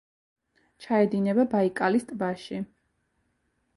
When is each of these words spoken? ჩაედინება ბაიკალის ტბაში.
ჩაედინება 0.85 1.45
ბაიკალის 1.53 2.07
ტბაში. 2.13 2.63